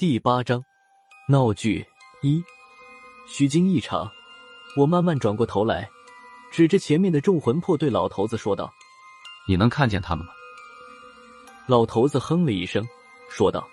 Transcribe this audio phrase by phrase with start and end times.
[0.00, 0.64] 第八章
[1.28, 1.86] 闹剧
[2.22, 2.42] 一。
[3.28, 4.10] 虚惊一场，
[4.74, 5.86] 我慢慢转过头来，
[6.50, 8.72] 指着前面的众魂魄对老头子说道
[9.46, 10.32] ：“你能看见他们吗？”
[11.68, 12.82] 老头子哼了一声，
[13.28, 13.68] 说道：“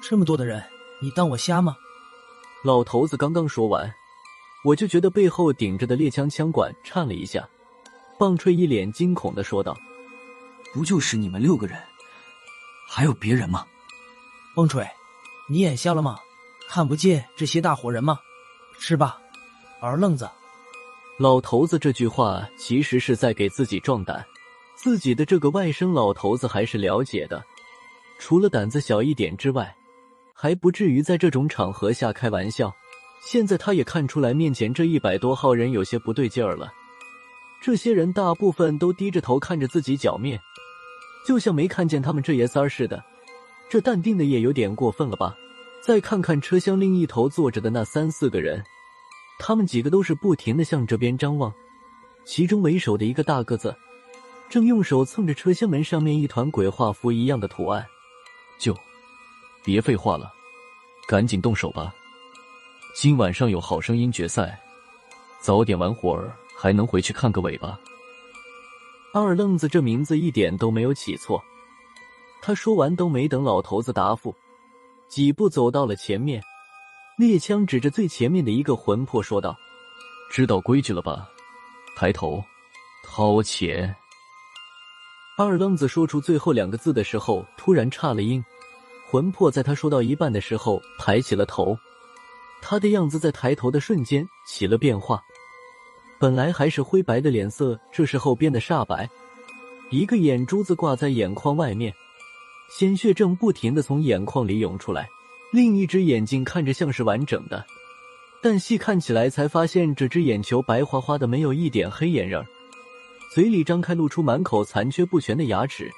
[0.00, 0.64] 这么多的人，
[1.02, 1.76] 你当我瞎吗？”
[2.62, 3.92] 老头子刚刚说完，
[4.64, 7.44] 我就觉得背后顶着的猎枪枪管颤了一下。
[8.16, 9.76] 棒槌一脸惊恐的说道
[10.72, 11.82] ：“不就是你们六个人，
[12.86, 13.66] 还有别人吗？”
[14.54, 14.88] 棒槌。
[15.50, 16.18] 你眼瞎了吗？
[16.68, 18.18] 看不见这些大活人吗？
[18.78, 19.18] 是吧，
[19.80, 20.28] 二愣子？
[21.18, 24.22] 老头子这句话其实是在给自己壮胆。
[24.76, 27.42] 自己的这个外甥老头子还是了解的，
[28.18, 29.74] 除了胆子小一点之外，
[30.34, 32.70] 还不至于在这种场合下开玩笑。
[33.20, 36.70] 现在他也看出来面前这一百多号人有些不对劲儿了。
[37.62, 40.38] 这些人大部分都低着头看着自己脚面，
[41.26, 43.02] 就像没看见他们这爷仨似的。
[43.68, 45.36] 这淡定的也有点过分了吧？
[45.80, 48.62] 再看看车厢另一头坐着的那三四个人，
[49.38, 51.52] 他们几个都是不停的向这边张望。
[52.24, 53.74] 其中为首的一个大个子，
[54.50, 57.86] 正用手蹭着车厢门上面一团鬼画符一样的图案。
[58.58, 58.76] 就
[59.64, 60.32] 别废话了，
[61.06, 61.94] 赶紧动手吧！
[62.94, 64.60] 今晚上有好声音决赛，
[65.40, 67.78] 早点完活儿还能回去看个尾巴。
[69.14, 71.42] 二愣子这名字一点都没有起错。
[72.40, 74.34] 他说完，都没等老头子答复，
[75.08, 76.42] 几步走到了前面，
[77.18, 79.56] 猎枪指着最前面的一个魂魄说道
[80.30, 81.28] ：“知道规矩了吧？
[81.96, 82.42] 抬头，
[83.04, 83.94] 掏钱。”
[85.36, 88.44] 二愣子说出最后两个字的时候，突然岔了音。
[89.10, 91.78] 魂魄在他说到一半的时候抬起了头，
[92.60, 95.22] 他的样子在抬头的瞬间起了变化，
[96.18, 99.08] 本来还是灰白的脸色，这时候变得煞白，
[99.90, 101.94] 一个眼珠子挂在眼眶外面。
[102.70, 105.08] 鲜血正不停的从眼眶里涌出来，
[105.52, 107.64] 另一只眼睛看着像是完整的，
[108.42, 112.44] 但细看起来才发现这只眼球白花花的，没有一点黑眼仁
[113.34, 115.90] 嘴里张开，露出满口残缺不全的牙齿，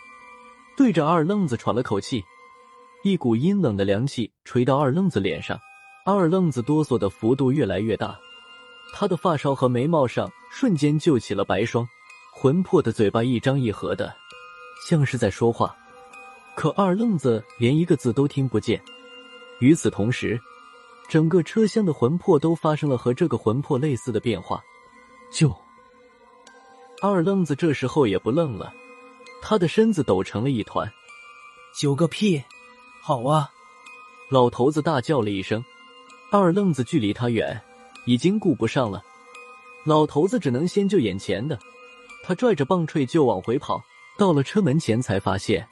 [0.76, 2.24] 对着二愣子喘了口气，
[3.02, 5.58] 一股阴冷的凉气吹到二愣子脸上，
[6.06, 8.18] 二愣子哆嗦的幅度越来越大，
[8.94, 11.86] 他的发梢和眉毛上瞬间就起了白霜，
[12.32, 14.14] 魂魄的嘴巴一张一合的，
[14.88, 15.76] 像是在说话。
[16.56, 18.80] 可二愣子连一个字都听不见。
[19.60, 20.38] 与此同时，
[21.08, 24.62] 整个车厢的魂魄都发生了和这个魂魄类似的变化。
[25.32, 25.54] 就
[27.00, 28.72] 二愣子这时候也不愣了，
[29.40, 30.90] 他的身子抖成了一团。
[31.78, 32.42] 九个屁！
[33.02, 33.50] 好啊！
[34.28, 35.64] 老头子大叫了一声。
[36.30, 37.60] 二愣子距离他远，
[38.06, 39.02] 已经顾不上了。
[39.84, 41.58] 老头子只能先救眼前的。
[42.22, 43.82] 他拽着棒槌就往回跑，
[44.18, 45.66] 到了车门前才发现。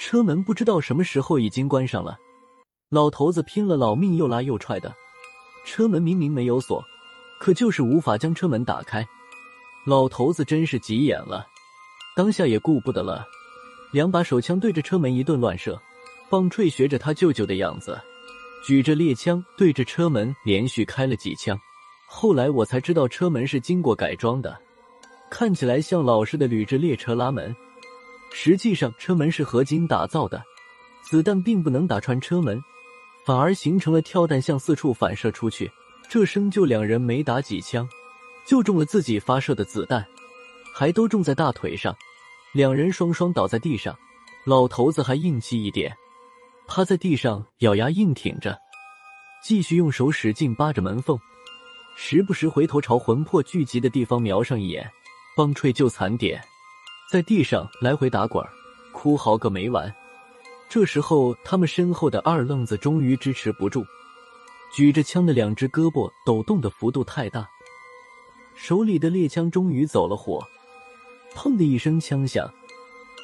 [0.00, 2.18] 车门不知道什么时候已经关上了，
[2.88, 4.90] 老头子拼了老命又拉又踹的，
[5.66, 6.82] 车门明明没有锁，
[7.38, 9.06] 可就是无法将车门打开。
[9.84, 11.46] 老头子真是急眼了，
[12.16, 13.26] 当下也顾不得了，
[13.92, 15.78] 两把手枪对着车门一顿乱射，
[16.30, 18.00] 棒槌学着他舅舅的样子，
[18.66, 21.60] 举着猎枪对着车门连续开了几枪。
[22.08, 24.58] 后来我才知道车门是经过改装的，
[25.28, 27.54] 看起来像老式的铝制列车拉门。
[28.32, 30.42] 实际上，车门是合金打造的，
[31.02, 32.62] 子弹并不能打穿车门，
[33.26, 35.70] 反而形成了跳弹，向四处反射出去。
[36.08, 37.88] 这生就两人没打几枪，
[38.46, 40.04] 就中了自己发射的子弹，
[40.74, 41.94] 还都中在大腿上，
[42.52, 43.96] 两人双双倒在地上。
[44.44, 45.94] 老头子还硬气一点，
[46.66, 48.58] 趴在地上咬牙硬挺着，
[49.44, 51.18] 继续用手使劲扒着门缝，
[51.94, 54.90] 时不时回头朝魂魄聚集的地方瞄上一眼，
[55.36, 56.42] 棒槌就惨点。
[57.10, 58.40] 在地上来回打滚，
[58.92, 59.92] 哭嚎个没完。
[60.68, 63.84] 这时候，他们身后的二愣子终于支持不住，
[64.72, 67.50] 举着枪的两只胳膊抖动的幅度太大，
[68.54, 70.40] 手里的猎枪终于走了火。
[71.34, 72.48] 砰的一声枪响，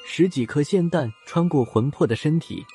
[0.04, 2.66] 十几颗霰弹穿过魂魄的身体，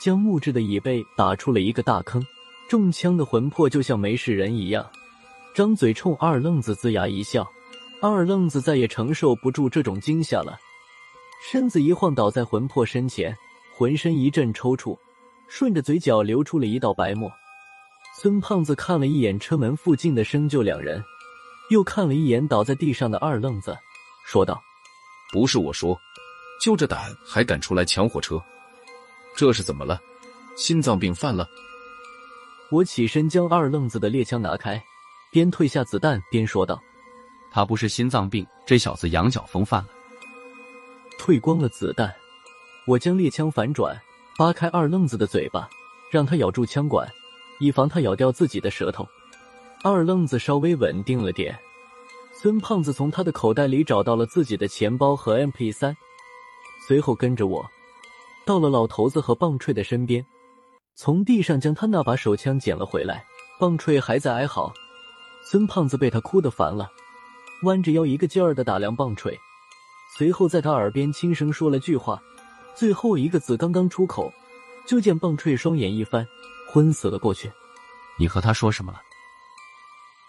[0.00, 2.20] 将木质的椅背打出了一个大坑。
[2.68, 4.84] 中枪的魂魄就像没事人一样，
[5.54, 7.48] 张嘴冲二愣子龇牙一笑。
[8.08, 10.58] 二愣子再也承受不住这种惊吓了，
[11.42, 13.36] 身子一晃倒在魂魄身前，
[13.76, 14.98] 浑身一阵抽搐，
[15.48, 17.30] 顺着嘴角流出了一道白沫。
[18.20, 21.02] 孙胖子看了一眼车门附近的生就两人，
[21.70, 23.76] 又看了一眼倒在地上的二愣子，
[24.24, 24.62] 说道
[25.32, 25.98] ：“不是我说，
[26.62, 28.42] 就这胆还敢出来抢火车，
[29.36, 30.00] 这是怎么了？
[30.56, 31.46] 心脏病犯了？”
[32.72, 34.82] 我起身将二愣子的猎枪拿开，
[35.30, 36.80] 边退下子弹边说道。
[37.56, 39.88] 他不是心脏病，这小子羊角风犯了。
[41.18, 42.14] 退光了子弹，
[42.86, 43.98] 我将猎枪反转，
[44.36, 45.66] 扒开二愣子的嘴巴，
[46.10, 47.10] 让他咬住枪管，
[47.58, 49.08] 以防他咬掉自己的舌头。
[49.82, 51.58] 二愣子稍微稳定了点，
[52.34, 55.96] 孙胖子从他的口袋里找到了自己的钱包和 MP 三，
[56.86, 57.64] 随后跟着我
[58.44, 60.22] 到了老头子和棒槌的身边，
[60.94, 63.24] 从地上将他那把手枪捡了回来。
[63.58, 64.70] 棒槌还在哀嚎，
[65.42, 66.90] 孙胖子被他哭得烦了，
[67.62, 69.38] 弯着腰一个劲儿的打量棒槌，
[70.16, 72.22] 随后在他耳边轻声说了句话，
[72.74, 74.32] 最后一个字刚刚出口，
[74.86, 76.26] 就见棒槌双眼一翻，
[76.68, 77.50] 昏死了过去。
[78.18, 79.00] 你和他说什么了？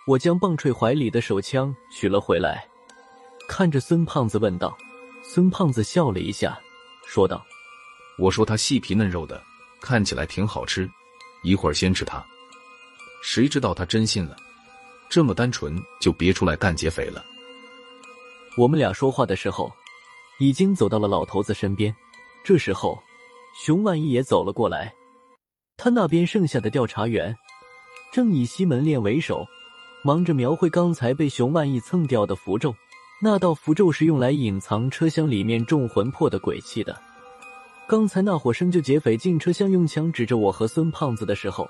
[0.06, 2.66] 我将棒槌怀里的手枪取了回来，
[3.48, 4.76] 看着孙胖子问道。
[5.24, 6.58] 孙胖子笑了一下，
[7.06, 7.46] 说道
[8.18, 9.44] ：“我说他细皮嫩肉的，
[9.82, 10.90] 看起来挺好吃，
[11.44, 12.26] 一会儿先吃它。
[13.22, 14.38] 谁知道他真信了，
[15.10, 17.24] 这么单纯就别出来干劫匪了。”
[18.58, 19.72] 我们俩说话的时候，
[20.40, 21.96] 已经走到了老头子身边。
[22.44, 22.98] 这时候，
[23.64, 24.94] 熊万一也走了过来，
[25.78, 27.36] 他那边剩下的调查员
[28.12, 29.46] 正以西门链为首。
[30.04, 32.74] 忙着描绘刚才被熊万义蹭掉的符咒，
[33.22, 36.96] 那道符咒是用来隐藏车厢里面重魂魄的鬼气的。
[37.88, 41.68] 刚才那伙生就劫匪进车厢用枪指着我和孙胖子的时候，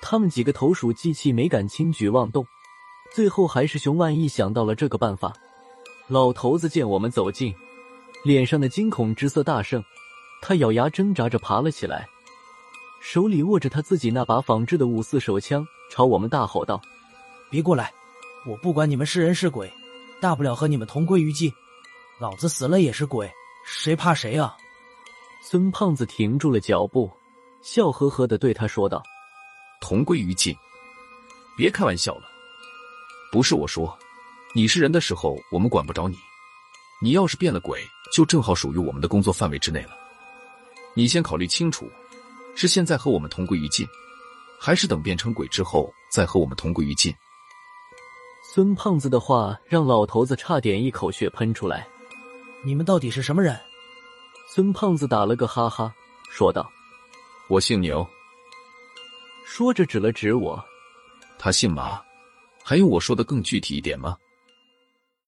[0.00, 2.46] 他们几个投鼠忌器，没敢轻举妄动。
[3.12, 5.32] 最后还是熊万义想到了这个办法。
[6.08, 7.54] 老头子见我们走近，
[8.24, 9.82] 脸上的惊恐之色大盛，
[10.40, 12.08] 他咬牙挣扎着爬了起来，
[13.00, 16.80] 手里握着他自己那把仿制的五四手枪，朝我们大吼道。
[17.50, 17.92] 别过来！
[18.46, 19.72] 我不管你们是人是鬼，
[20.20, 21.52] 大不了和你们同归于尽。
[22.20, 23.28] 老子死了也是鬼，
[23.64, 24.56] 谁怕谁啊！
[25.42, 27.10] 孙胖子停住了脚步，
[27.62, 29.02] 笑呵呵的对他说道
[29.80, 30.56] ：“同归于尽？
[31.56, 32.35] 别开玩笑了！
[33.36, 33.94] 不是我说，
[34.54, 36.16] 你是人的时候，我们管不着你；
[37.02, 39.90] 你要是变了鬼，就正好属于我们的工作范围之内了。
[40.94, 41.86] 你先考虑清楚，
[42.54, 43.86] 是现在和我们同归于尽，
[44.58, 47.14] 还是等变成鬼之后再和我们同归于尽？”
[48.54, 51.86] 孙胖子的话让老头子差点一口血喷出来。
[52.64, 53.54] 你们到底是什么人？
[54.48, 55.94] 孙胖子打了个哈哈，
[56.30, 56.72] 说道
[57.50, 58.08] ：“我姓牛。”
[59.44, 60.64] 说着指了指我。
[61.38, 62.00] 他姓马。
[62.68, 64.16] 还用我说的更具体一点吗？